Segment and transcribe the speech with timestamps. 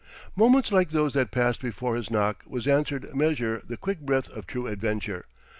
[0.35, 4.47] Moments like those that passed before his knock was answered measure the quick breath of
[4.47, 5.27] true adventure.